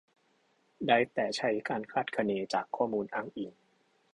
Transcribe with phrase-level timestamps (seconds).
[0.87, 3.51] ได้แต่ใช้การคาดคะเนจากข้อมูลอ้างอิง